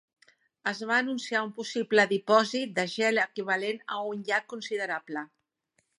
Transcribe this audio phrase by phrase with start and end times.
[0.69, 5.29] Es va anunciar un possible dipòsit de gel equivalent a un llac considerable.